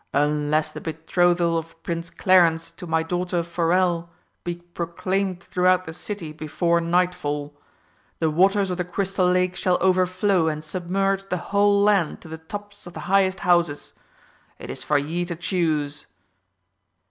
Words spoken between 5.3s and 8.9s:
throughout the City before nightfall, the waters of the